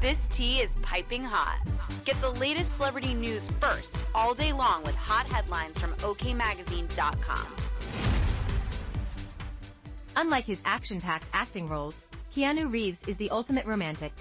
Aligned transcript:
This 0.00 0.26
tea 0.28 0.60
is 0.60 0.76
piping 0.82 1.22
hot. 1.22 1.60
Get 2.04 2.20
the 2.20 2.30
latest 2.30 2.76
celebrity 2.76 3.14
news 3.14 3.50
first 3.60 3.98
all 4.14 4.34
day 4.34 4.52
long 4.52 4.82
with 4.82 4.94
hot 4.94 5.26
headlines 5.26 5.78
from 5.78 5.92
OKMagazine.com. 5.94 7.46
Unlike 10.16 10.44
his 10.44 10.60
action-packed 10.64 11.28
acting 11.32 11.66
roles, 11.68 11.96
Keanu 12.34 12.72
Reeves 12.72 13.00
is 13.06 13.16
the 13.18 13.30
ultimate 13.30 13.66
romantic. 13.66 14.12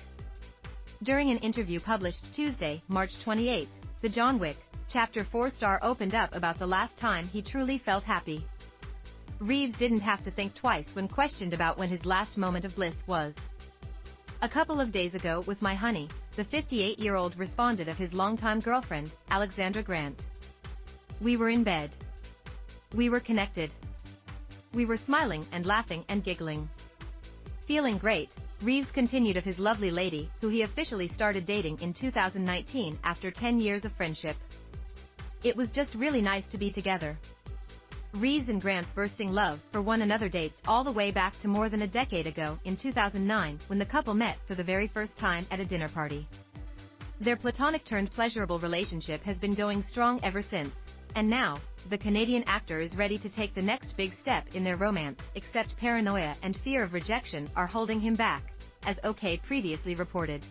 During 1.03 1.31
an 1.31 1.37
interview 1.37 1.79
published 1.79 2.33
Tuesday, 2.33 2.81
March 2.87 3.19
28, 3.21 3.67
the 4.01 4.09
John 4.09 4.37
Wick, 4.37 4.57
Chapter 4.89 5.23
4 5.23 5.51
star 5.51 5.79
opened 5.83 6.15
up 6.15 6.35
about 6.35 6.57
the 6.57 6.65
last 6.65 6.97
time 6.97 7.27
he 7.27 7.43
truly 7.43 7.77
felt 7.77 8.03
happy. 8.03 8.43
Reeves 9.39 9.77
didn't 9.77 9.99
have 9.99 10.23
to 10.23 10.31
think 10.31 10.55
twice 10.55 10.89
when 10.95 11.07
questioned 11.07 11.53
about 11.53 11.77
when 11.77 11.89
his 11.89 12.07
last 12.07 12.37
moment 12.37 12.65
of 12.65 12.75
bliss 12.75 12.95
was. 13.05 13.35
A 14.41 14.47
couple 14.47 14.79
of 14.79 14.93
days 14.93 15.15
ago 15.15 15.43
with 15.47 15.61
my 15.61 15.75
honey, 15.75 16.07
the 16.37 16.45
58-year-old 16.45 17.37
responded 17.37 17.89
of 17.89 17.97
his 17.97 18.13
longtime 18.13 18.61
girlfriend, 18.61 19.13
Alexandra 19.31 19.83
Grant. 19.83 20.23
We 21.19 21.35
were 21.35 21.49
in 21.49 21.65
bed. 21.65 21.93
We 22.95 23.09
were 23.09 23.19
connected. 23.19 23.73
We 24.73 24.85
were 24.85 24.95
smiling 24.95 25.45
and 25.51 25.65
laughing 25.65 26.05
and 26.07 26.23
giggling. 26.23 26.69
Feeling 27.67 27.97
great, 27.97 28.33
Reeves 28.61 28.89
continued 28.91 29.35
of 29.35 29.43
his 29.43 29.59
lovely 29.59 29.91
lady, 29.91 30.31
who 30.39 30.47
he 30.47 30.61
officially 30.61 31.09
started 31.09 31.45
dating 31.45 31.81
in 31.81 31.91
2019 31.91 32.97
after 33.03 33.31
10 33.31 33.59
years 33.59 33.83
of 33.83 33.91
friendship. 33.91 34.37
It 35.43 35.57
was 35.57 35.69
just 35.69 35.95
really 35.95 36.21
nice 36.21 36.47
to 36.47 36.57
be 36.57 36.71
together. 36.71 37.17
Reeves 38.15 38.49
and 38.49 38.59
Grant's 38.59 38.91
bursting 38.91 39.31
love 39.31 39.59
for 39.71 39.81
one 39.83 40.01
another 40.01 40.29
dates 40.29 40.59
all 40.67 40.83
the 40.83 40.91
way 40.91 41.11
back 41.11 41.37
to 41.39 41.47
more 41.47 41.69
than 41.69 41.83
a 41.83 41.87
decade 41.87 42.25
ago 42.25 42.57
in 42.65 42.75
2009 42.75 43.59
when 43.67 43.77
the 43.77 43.85
couple 43.85 44.15
met 44.15 44.37
for 44.47 44.55
the 44.55 44.63
very 44.63 44.87
first 44.87 45.15
time 45.15 45.45
at 45.51 45.59
a 45.59 45.65
dinner 45.65 45.87
party. 45.87 46.27
Their 47.21 47.35
platonic 47.35 47.85
turned 47.85 48.11
pleasurable 48.11 48.57
relationship 48.59 49.21
has 49.23 49.37
been 49.37 49.53
going 49.53 49.83
strong 49.83 50.19
ever 50.23 50.41
since, 50.41 50.73
and 51.15 51.29
now, 51.29 51.57
the 51.89 51.97
Canadian 51.97 52.43
actor 52.47 52.81
is 52.81 52.95
ready 52.95 53.17
to 53.19 53.29
take 53.29 53.53
the 53.53 53.61
next 53.61 53.95
big 53.95 54.13
step 54.19 54.55
in 54.55 54.63
their 54.63 54.77
romance, 54.77 55.21
except 55.35 55.77
paranoia 55.77 56.35
and 56.41 56.57
fear 56.57 56.83
of 56.83 56.93
rejection 56.93 57.47
are 57.55 57.67
holding 57.67 57.99
him 57.99 58.15
back, 58.15 58.43
as 58.83 58.99
OK 59.03 59.37
previously 59.37 59.93
reported. 59.95 60.43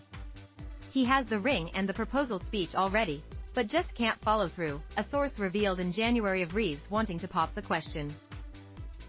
He 0.93 1.05
has 1.05 1.27
the 1.27 1.41
ring 1.41 1.71
and 1.75 1.89
the 1.89 1.95
proposal 1.95 2.39
speech 2.39 2.75
already, 2.75 3.23
but 3.59 3.67
just 3.67 3.93
can't 3.97 4.23
follow 4.23 4.47
through, 4.47 4.81
a 4.99 5.03
source 5.03 5.37
revealed 5.41 5.81
in 5.81 5.93
January 5.93 6.43
of 6.43 6.55
Reeves 6.55 6.89
wanting 6.93 7.19
to 7.19 7.27
pop 7.27 7.53
the 7.57 7.61
question. 7.61 8.09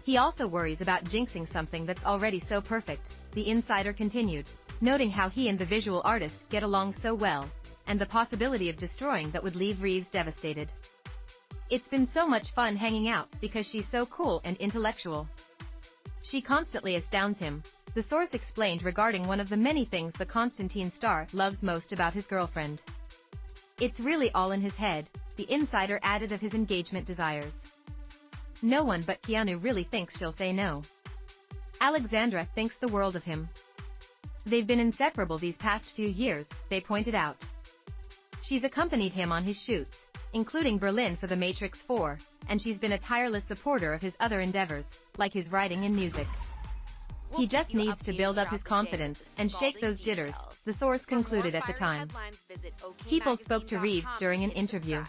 He 0.02 0.16
also 0.16 0.48
worries 0.48 0.80
about 0.80 1.04
jinxing 1.04 1.48
something 1.52 1.86
that's 1.86 2.04
already 2.04 2.40
so 2.40 2.60
perfect, 2.60 3.14
the 3.30 3.48
insider 3.48 3.92
continued, 3.92 4.46
noting 4.80 5.08
how 5.08 5.28
he 5.28 5.48
and 5.48 5.56
the 5.56 5.64
visual 5.64 6.02
artist 6.04 6.48
get 6.48 6.64
along 6.64 6.94
so 6.94 7.14
well, 7.14 7.48
and 7.86 7.96
the 7.96 8.06
possibility 8.06 8.68
of 8.68 8.76
destroying 8.76 9.30
that 9.30 9.40
would 9.44 9.54
leave 9.54 9.80
Reeves 9.80 10.08
devastated. 10.08 10.72
It's 11.70 11.86
been 11.86 12.08
so 12.08 12.26
much 12.26 12.52
fun 12.52 12.74
hanging 12.74 13.08
out 13.08 13.28
because 13.40 13.66
she's 13.66 13.88
so 13.88 14.04
cool 14.06 14.40
and 14.42 14.56
intellectual. 14.56 15.28
She 16.24 16.42
constantly 16.42 16.96
astounds 16.96 17.38
him, 17.38 17.62
the 17.94 18.02
source 18.02 18.30
explained 18.32 18.82
regarding 18.82 19.28
one 19.28 19.38
of 19.38 19.48
the 19.48 19.56
many 19.56 19.84
things 19.84 20.12
the 20.14 20.26
Constantine 20.26 20.90
star 20.90 21.28
loves 21.32 21.62
most 21.62 21.92
about 21.92 22.14
his 22.14 22.26
girlfriend. 22.26 22.82
It's 23.80 23.98
really 23.98 24.30
all 24.32 24.52
in 24.52 24.60
his 24.60 24.74
head, 24.74 25.08
the 25.36 25.50
insider 25.50 25.98
added 26.02 26.32
of 26.32 26.40
his 26.40 26.52
engagement 26.52 27.06
desires. 27.06 27.54
No 28.60 28.84
one 28.84 29.02
but 29.06 29.22
Keanu 29.22 29.62
really 29.62 29.84
thinks 29.84 30.18
she'll 30.18 30.32
say 30.32 30.52
no. 30.52 30.82
Alexandra 31.80 32.46
thinks 32.54 32.76
the 32.76 32.88
world 32.88 33.16
of 33.16 33.24
him. 33.24 33.48
They've 34.44 34.66
been 34.66 34.80
inseparable 34.80 35.38
these 35.38 35.56
past 35.56 35.92
few 35.96 36.08
years, 36.08 36.46
they 36.68 36.82
pointed 36.82 37.14
out. 37.14 37.42
She's 38.42 38.64
accompanied 38.64 39.14
him 39.14 39.32
on 39.32 39.44
his 39.44 39.56
shoots, 39.56 39.96
including 40.34 40.76
Berlin 40.76 41.16
for 41.16 41.26
The 41.26 41.36
Matrix 41.36 41.80
4, 41.80 42.18
and 42.50 42.60
she's 42.60 42.78
been 42.78 42.92
a 42.92 42.98
tireless 42.98 43.46
supporter 43.48 43.94
of 43.94 44.02
his 44.02 44.14
other 44.20 44.42
endeavors, 44.42 44.84
like 45.16 45.32
his 45.32 45.50
writing 45.50 45.86
and 45.86 45.96
music. 45.96 46.26
He 47.36 47.46
just 47.46 47.74
needs 47.74 48.02
to 48.04 48.12
build 48.12 48.38
up 48.38 48.48
his 48.48 48.62
confidence 48.62 49.20
and 49.38 49.50
shake 49.50 49.80
those 49.80 50.00
jitters, 50.00 50.34
the 50.64 50.72
source 50.72 51.04
concluded 51.04 51.54
at 51.54 51.66
the 51.66 51.72
time. 51.72 52.08
People 53.08 53.36
spoke 53.36 53.66
to 53.68 53.78
Reeves 53.78 54.08
during 54.18 54.44
an 54.44 54.50
interview. 54.50 55.02